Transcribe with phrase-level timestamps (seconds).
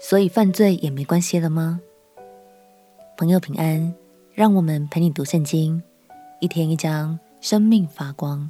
[0.00, 1.80] 所以犯罪也没关系了吗？
[3.16, 3.92] 朋友平安，
[4.32, 5.82] 让我们陪你读圣经，
[6.40, 8.48] 一天一章，生命发光。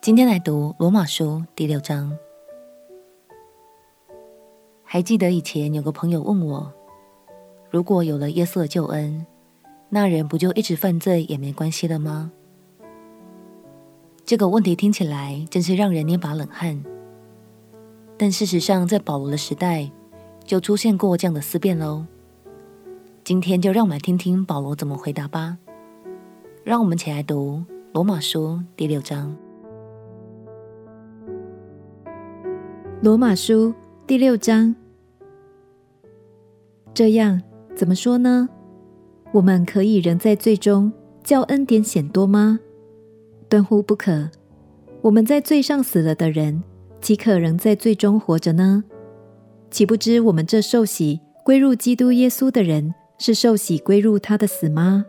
[0.00, 2.16] 今天来读罗马书第六章。
[4.82, 6.72] 还记得以前有个朋友问我，
[7.70, 9.26] 如果有了耶稣的救恩，
[9.90, 12.32] 那人不就一直犯罪也没关系了吗？
[14.24, 16.82] 这个问题听起来真是让人捏把冷汗。
[18.16, 19.90] 但事实上，在保罗的时代，
[20.44, 22.04] 就出现过这样的思辨喽。
[23.24, 25.58] 今天就让我们来听听保罗怎么回答吧。
[26.64, 29.36] 让我们起来读罗马书第六章。
[33.00, 33.74] 罗马书
[34.06, 34.74] 第六章，
[36.94, 37.42] 这样
[37.74, 38.48] 怎么说呢？
[39.32, 40.92] 我们可以仍在罪中，
[41.24, 42.60] 叫恩典显多吗？
[43.48, 44.30] 断乎不可。
[45.00, 46.62] 我们在罪上死了的人，
[47.00, 48.84] 岂可仍在罪中活着呢？
[49.72, 55.06] 岂不知我们这受洗归入基督耶稣的人，是受洗归入他的死吗？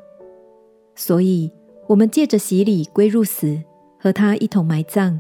[0.96, 1.52] 所以，
[1.90, 3.62] 我们借着洗礼归入死，
[4.00, 5.20] 和他一同埋葬，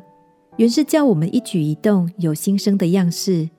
[0.56, 3.50] 原是叫我们一举一动有新生的样式，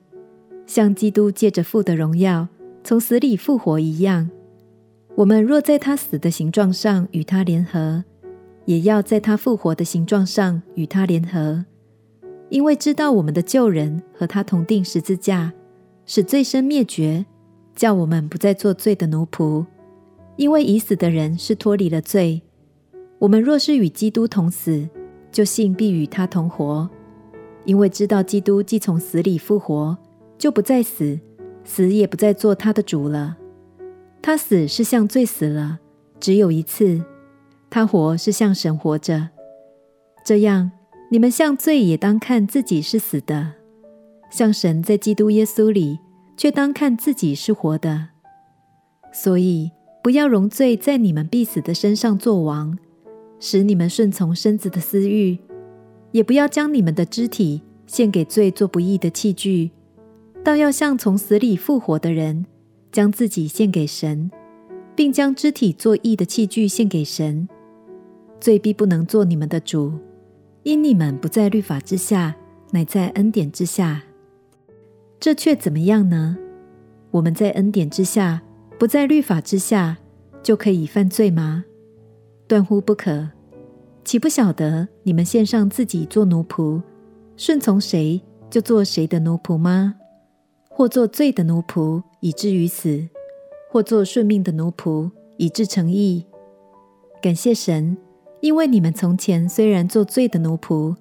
[0.65, 2.47] 像基督借着父的荣耀
[2.83, 4.31] 从死里复活一样。
[5.13, 8.03] 我们若在他死的形状上与他联合，
[8.65, 11.63] 也要在他复活的形状上与他联合，
[12.49, 15.53] 因为知道我们的旧人和他同钉十字架。
[16.05, 17.25] 使罪身灭绝，
[17.75, 19.65] 叫我们不再做罪的奴仆。
[20.37, 22.41] 因为已死的人是脱离了罪。
[23.19, 24.87] 我们若是与基督同死，
[25.31, 26.89] 就信必与他同活。
[27.63, 29.97] 因为知道基督既从死里复活，
[30.37, 31.19] 就不再死，
[31.63, 33.37] 死也不再做他的主了。
[34.21, 35.79] 他死是向罪死了，
[36.19, 37.01] 只有一次；
[37.69, 39.29] 他活是向神活着。
[40.25, 40.71] 这样，
[41.09, 43.53] 你们向罪也当看自己是死的。
[44.29, 45.99] 像神在基督耶稣里，
[46.35, 48.09] 却当看自己是活的。
[49.13, 49.71] 所以
[50.03, 52.77] 不要容罪在你们必死的身上作王，
[53.39, 55.37] 使你们顺从身子的私欲；
[56.11, 59.71] 也不要将你们的肢体献给罪做不义的器具，
[60.43, 62.45] 倒要像从死里复活的人，
[62.91, 64.29] 将自己献给神，
[64.95, 67.47] 并将肢体做义的器具献给神。
[68.41, 69.93] 罪必不能做你们的主，
[70.63, 72.35] 因你们不在律法之下，
[72.71, 74.03] 乃在恩典之下。
[75.25, 76.37] 这却怎么样呢？
[77.09, 78.43] 我们在恩典之下，
[78.77, 79.97] 不在律法之下，
[80.43, 81.65] 就可以犯罪吗？
[82.47, 83.29] 断乎不可！
[84.03, 86.79] 岂不晓得你们献上自己做奴仆，
[87.37, 88.21] 顺从谁
[88.51, 89.95] 就做谁的奴仆吗？
[90.69, 93.07] 或做罪的奴仆，以至于死；
[93.71, 96.23] 或做顺命的奴仆，以致成义。
[97.19, 97.97] 感谢神，
[98.41, 100.95] 因为你们从前虽然做罪的奴仆，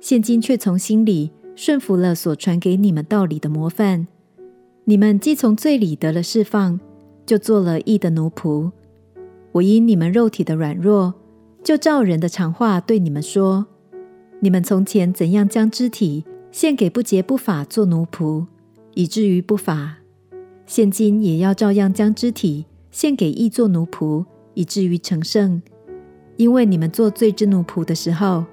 [0.00, 1.32] 现今却从心里。
[1.56, 4.06] 顺服了所传给你们道理的模范，
[4.84, 6.78] 你们既从罪里得了释放，
[7.24, 8.70] 就做了义的奴仆。
[9.52, 11.14] 我因你们肉体的软弱，
[11.64, 13.66] 就照人的常话对你们说：
[14.40, 18.44] 你们从前怎样将肢体献给不洁不法做奴仆，
[18.92, 19.96] 以至于不法，
[20.66, 25.62] 现今也要照样将肢体献给义做奴仆，以至于成圣。
[26.36, 28.44] 因为你们做罪之奴仆的时候，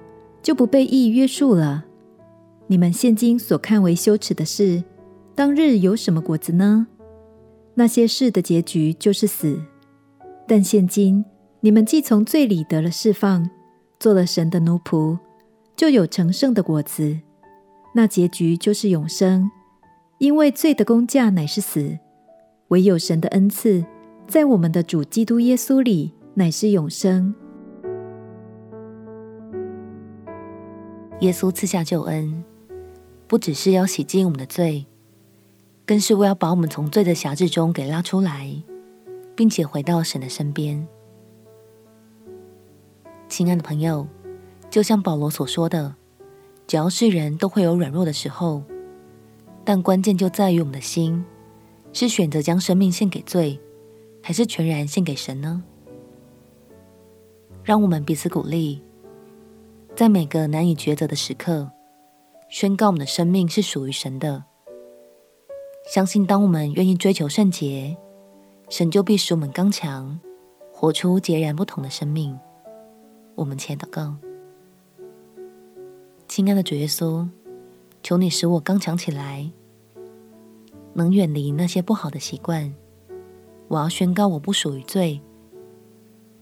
[0.42, 1.84] 就不被义约束了。
[2.66, 4.82] 你们现今所看为羞耻的事，
[5.34, 6.86] 当日有什么果子呢？
[7.74, 9.60] 那些事的结局就是死。
[10.46, 11.24] 但现今
[11.60, 13.48] 你们既从罪里得了释放，
[13.98, 15.18] 做了神的奴仆，
[15.76, 17.18] 就有成圣的果子。
[17.94, 19.50] 那结局就是永生。
[20.18, 21.98] 因为罪的工价乃是死，
[22.68, 23.84] 唯有神的恩赐，
[24.26, 27.34] 在我们的主基督耶稣里，乃是永生。
[31.20, 32.44] 耶稣赐下救恩。
[33.34, 34.86] 不只是要洗净我们的罪，
[35.84, 38.62] 更是为要把我们从罪的辖制中给拉出来，
[39.34, 40.86] 并且回到神的身边。
[43.28, 44.06] 亲爱的朋友，
[44.70, 45.96] 就像保罗所说的，
[46.68, 48.62] 只要是人都会有软弱的时候，
[49.64, 51.24] 但关键就在于我们的心，
[51.92, 53.58] 是选择将生命献给罪，
[54.22, 55.64] 还是全然献给神呢？
[57.64, 58.80] 让我们彼此鼓励，
[59.96, 61.72] 在每个难以抉择的时刻。
[62.54, 64.44] 宣告我们的生命是属于神的。
[65.92, 67.96] 相信当我们愿意追求圣洁，
[68.68, 70.20] 神就必使我们刚强，
[70.72, 72.38] 活出截然不同的生命。
[73.34, 74.14] 我们且祷告：
[76.28, 77.28] 亲爱的主耶稣，
[78.04, 79.50] 求你使我刚强起来，
[80.92, 82.72] 能远离那些不好的习惯。
[83.66, 85.20] 我要宣告，我不属于罪，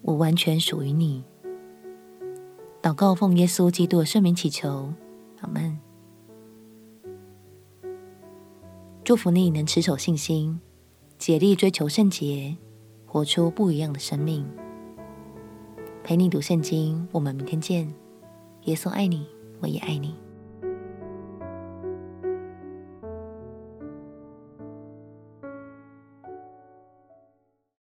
[0.02, 1.24] 我完全属于你。
[2.82, 4.92] 祷告奉耶稣基督的圣名祈求，
[5.40, 5.80] 阿门。
[9.04, 10.60] 祝福你能持守信心，
[11.18, 12.56] 竭力追求圣洁，
[13.04, 14.46] 活出不一样的生命。
[16.04, 17.92] 陪你读圣经，我们明天见。
[18.66, 19.26] 耶稣爱你，
[19.58, 20.14] 我也爱你。